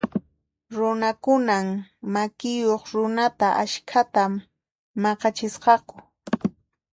Runakunan 0.75 1.67
makiyuq 2.13 2.83
runata 2.95 3.47
askhata 3.63 4.23
maq'achisqaku. 5.01 5.95